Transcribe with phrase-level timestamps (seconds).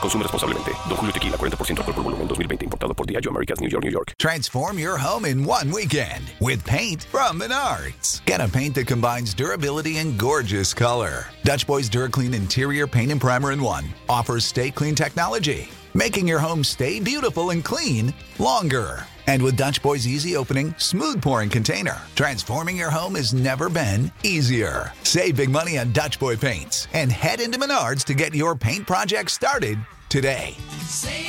[0.00, 0.72] Consume responsablemente.
[0.88, 2.66] Don Julio Tequila, 40% alcohol por volumen, 2020.
[2.66, 4.14] Importado por Diageo Americas, New York, New York.
[4.18, 8.24] Transform your home in one weekend with paint from Menards.
[8.26, 11.26] Get a paint that combines durability and gorgeous color.
[11.44, 16.38] Dutch Boys DuraClean Interior Paint and Primer in One offers stay clean technology, making your
[16.38, 19.06] home stay beautiful and clean longer.
[19.26, 24.10] And with Dutch Boy's easy opening, smooth pouring container, transforming your home has never been
[24.22, 24.92] easier.
[25.02, 28.86] Save big money on Dutch Boy paints and head into Menards to get your paint
[28.86, 30.54] project started today.
[30.84, 31.25] Save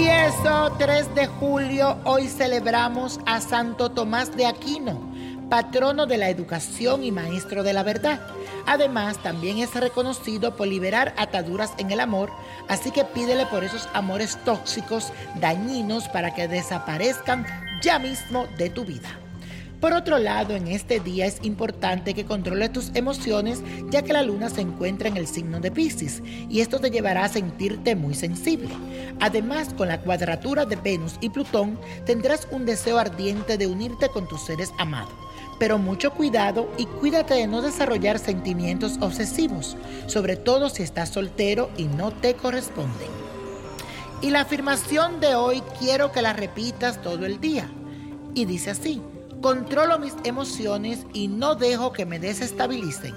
[0.00, 4.98] Y eso, 3 de julio, hoy celebramos a Santo Tomás de Aquino,
[5.50, 8.18] patrono de la educación y maestro de la verdad.
[8.64, 12.30] Además, también es reconocido por liberar ataduras en el amor,
[12.66, 17.44] así que pídele por esos amores tóxicos, dañinos, para que desaparezcan
[17.82, 19.10] ya mismo de tu vida.
[19.80, 24.22] Por otro lado, en este día es importante que controles tus emociones, ya que la
[24.22, 28.12] luna se encuentra en el signo de Pisces y esto te llevará a sentirte muy
[28.12, 28.68] sensible.
[29.20, 34.28] Además, con la cuadratura de Venus y Plutón, tendrás un deseo ardiente de unirte con
[34.28, 35.14] tus seres amados.
[35.58, 41.70] Pero mucho cuidado y cuídate de no desarrollar sentimientos obsesivos, sobre todo si estás soltero
[41.78, 43.08] y no te corresponden.
[44.20, 47.70] Y la afirmación de hoy quiero que la repitas todo el día.
[48.34, 49.02] Y dice así,
[49.40, 53.14] controlo mis emociones y no dejo que me desestabilicen.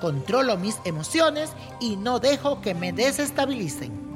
[0.00, 4.08] Controlo mis emociones y no dejo que me desestabilicen.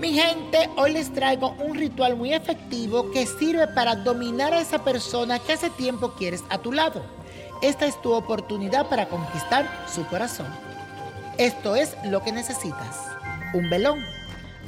[0.00, 4.84] Mi gente, hoy les traigo un ritual muy efectivo que sirve para dominar a esa
[4.84, 7.02] persona que hace tiempo quieres a tu lado.
[7.60, 10.46] Esta es tu oportunidad para conquistar su corazón.
[11.36, 13.08] Esto es lo que necesitas.
[13.52, 13.98] Un velón,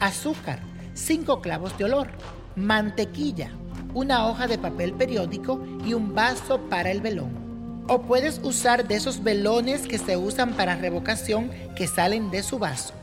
[0.01, 0.59] azúcar,
[0.95, 2.09] cinco clavos de olor,
[2.57, 3.53] mantequilla,
[3.95, 7.84] una hoja de papel periódico y un vaso para el velón.
[7.89, 12.59] O puedes usar de esos velones que se usan para revocación que salen de su
[12.59, 12.95] vaso.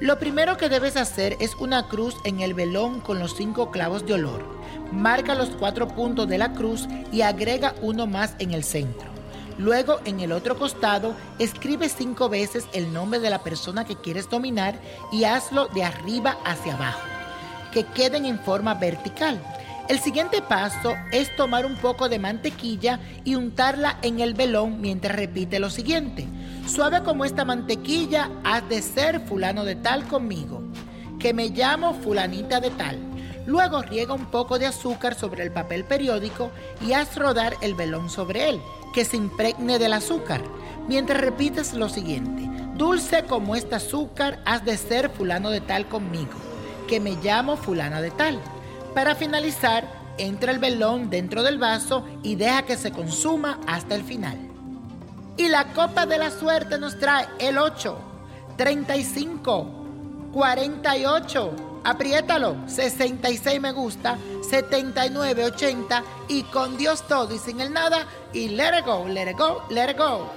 [0.00, 4.04] Lo primero que debes hacer es una cruz en el velón con los cinco clavos
[4.04, 4.42] de olor.
[4.90, 9.12] Marca los cuatro puntos de la cruz y agrega uno más en el centro.
[9.58, 14.28] Luego, en el otro costado, escribe cinco veces el nombre de la persona que quieres
[14.28, 14.74] dominar
[15.12, 17.02] y hazlo de arriba hacia abajo,
[17.72, 19.40] que queden en forma vertical.
[19.92, 25.14] El siguiente paso es tomar un poco de mantequilla y untarla en el velón mientras
[25.14, 26.26] repite lo siguiente.
[26.66, 30.62] Suave como esta mantequilla, has de ser fulano de tal conmigo,
[31.18, 33.00] que me llamo fulanita de tal.
[33.44, 38.08] Luego riega un poco de azúcar sobre el papel periódico y haz rodar el velón
[38.08, 38.62] sobre él,
[38.94, 40.40] que se impregne del azúcar,
[40.88, 42.48] mientras repites lo siguiente.
[42.78, 46.32] Dulce como este azúcar, has de ser fulano de tal conmigo,
[46.88, 48.40] que me llamo fulana de tal.
[48.94, 49.88] Para finalizar,
[50.18, 54.38] entra el velón dentro del vaso y deja que se consuma hasta el final.
[55.36, 57.98] Y la copa de la suerte nos trae el 8,
[58.58, 59.66] 35,
[60.32, 68.06] 48, apriétalo, 66 me gusta, 79, 80 y con Dios todo y sin el nada
[68.34, 70.30] y let it go, let it go, let it go.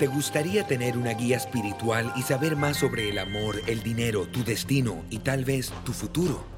[0.00, 4.44] ¿Te gustaría tener una guía espiritual y saber más sobre el amor, el dinero, tu
[4.44, 6.57] destino y tal vez tu futuro?